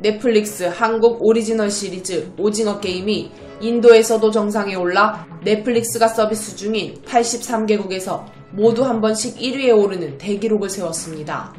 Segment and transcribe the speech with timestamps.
[0.00, 9.00] 넷플릭스 한국 오리지널 시리즈 오징어 게임이 인도에서도 정상에 올라 넷플릭스가 서비스 중인 83개국에서 모두 한
[9.00, 11.54] 번씩 1위에 오르는 대기록을 세웠습니다.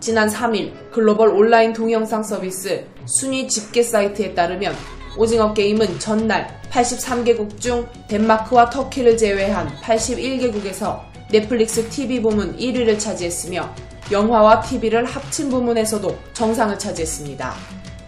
[0.00, 4.74] 지난 3일 글로벌 온라인 동영상 서비스 순위 집계 사이트에 따르면
[5.18, 11.00] 오징어 게임은 전날 83개국 중 덴마크와 터키를 제외한 81개국에서
[11.32, 13.74] 넷플릭스 TV 부문 1위를 차지했으며
[14.10, 17.54] 영화와 TV를 합친 부문에서도 정상을 차지했습니다.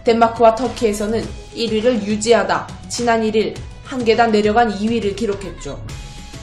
[0.03, 1.23] 덴마크와 터키에서는
[1.55, 3.55] 1위를 유지하다 지난 1일
[3.85, 5.83] 한 계단 내려간 2위를 기록했죠.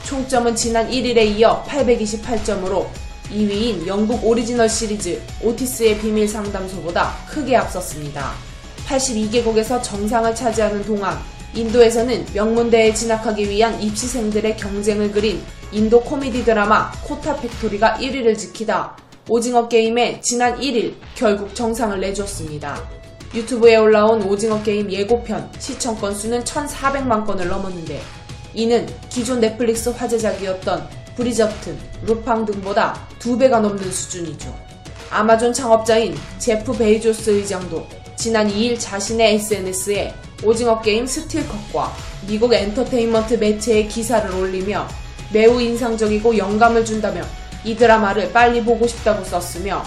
[0.05, 2.87] 총점은 지난 1일에 이어 828점으로
[3.31, 8.33] 2위인 영국 오리지널 시리즈 오티스의 비밀 상담소보다 크게 앞섰습니다.
[8.87, 11.19] 82개국에서 정상을 차지하는 동안
[11.55, 18.97] 인도에서는 명문대에 진학하기 위한 입시생들의 경쟁을 그린 인도 코미디 드라마 코타 팩토리가 1위를 지키다
[19.31, 22.83] 오징어 게임에 지난 1일 결국 정상을 내줬습니다.
[23.35, 28.01] 유튜브에 올라온 오징어 게임 예고편 시청 건수는 1,400만 건을 넘었는데
[28.55, 34.55] 이는 기존 넷플릭스 화제작이었던 브리저튼, 루팡 등보다 2배가 넘는 수준이죠.
[35.11, 41.93] 아마존 창업자인 제프 베이조스 의장도 지난 2일 자신의 SNS에 오징어 게임 스틸컷과
[42.27, 44.89] 미국 엔터테인먼트 매체의 기사를 올리며
[45.33, 47.23] 매우 인상적이고 영감을 준다며
[47.65, 49.83] 이 드라마를 빨리 보고 싶다고 썼으며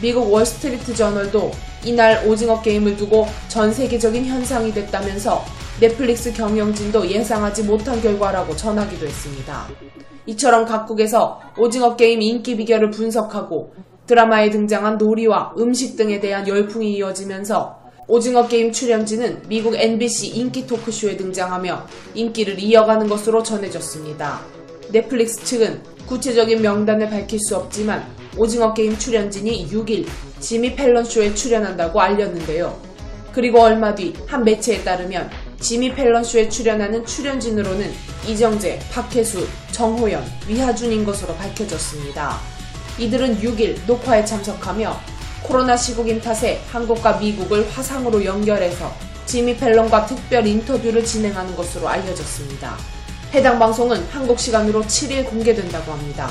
[0.00, 1.52] 미국 월스트리트 저널도
[1.84, 5.44] 이날 오징어 게임을 두고 전 세계적인 현상이 됐다면서
[5.80, 9.66] 넷플릭스 경영진도 예상하지 못한 결과라고 전하기도 했습니다.
[10.26, 13.74] 이처럼 각국에서 오징어 게임 인기 비결을 분석하고
[14.06, 21.16] 드라마에 등장한 놀이와 음식 등에 대한 열풍이 이어지면서 오징어 게임 출연진은 미국 NBC 인기 토크쇼에
[21.16, 24.40] 등장하며 인기를 이어가는 것으로 전해졌습니다.
[24.92, 30.06] 넷플릭스 측은 구체적인 명단을 밝힐 수 없지만 오징어 게임 출연진이 6일
[30.38, 32.78] 지미 펠런 쇼에 출연한다고 알렸는데요.
[33.32, 37.90] 그리고 얼마 뒤 한 매체에 따르면 지미 펠런 쇼에 출연하는 출연진으로는
[38.26, 42.38] 이정재, 박혜수, 정호연, 위하준인 것으로 밝혀졌습니다.
[42.98, 44.94] 이들은 6일 녹화에 참석하며
[45.42, 48.92] 코로나 시국인 탓에 한국과 미국을 화상으로 연결해서
[49.24, 52.76] 지미 팰런과 특별 인터뷰를 진행하는 것으로 알려졌습니다.
[53.34, 56.28] 해당 방송은 한국 시간으로 7일 공개된다고 합니다.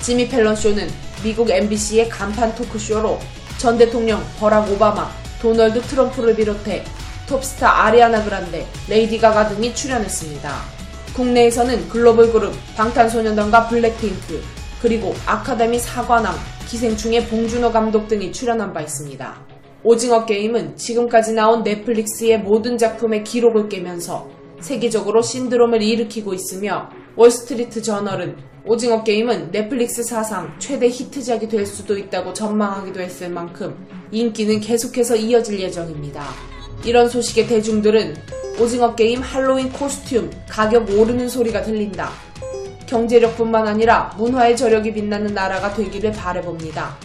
[0.00, 0.88] 지미 팰런 쇼는
[1.24, 3.18] 미국 NBC의 간판 토크쇼로
[3.58, 5.10] 전 대통령 버락 오바마,
[5.42, 6.84] 도널드 트럼프를 비롯해
[7.26, 10.56] 톱스타 아리아나 그란데, 레이디 가가 등이 출연했습니다.
[11.16, 14.40] 국내에서는 글로벌 그룹 방탄소년단과 블랙핑크,
[14.80, 16.32] 그리고 아카데미 사관왕,
[16.68, 19.34] 기생충의 봉준호 감독 등이 출연한 바 있습니다.
[19.82, 24.35] 오징어 게임은 지금까지 나온 넷플릭스의 모든 작품의 기록을 깨면서
[24.66, 32.32] 세계적으로 신드롬을 일으키고 있으며 월스트리트 저널은 오징어 게임은 넷플릭스 사상 최대 히트작이 될 수도 있다고
[32.32, 33.76] 전망하기도 했을 만큼
[34.10, 36.26] 인기는 계속해서 이어질 예정입니다.
[36.84, 38.16] 이런 소식에 대중들은
[38.60, 42.10] 오징어 게임 할로윈 코스튬 가격 오르는 소리가 들린다.
[42.86, 46.96] 경제력뿐만 아니라 문화의 저력이 빛나는 나라가 되기를 바래봅니다.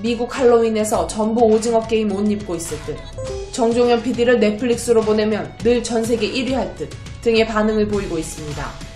[0.00, 2.96] 미국 할로윈에서 전부 오징어 게임 옷 입고 있을 듯.
[3.52, 6.88] 정종현 PD를 넷플릭스로 보내면 늘 전 세계 1위 할 듯
[7.22, 8.91] 등의 반응을 보이고 있습니다.